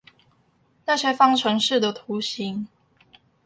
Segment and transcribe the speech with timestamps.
[0.87, 2.67] 那些方程式的圖形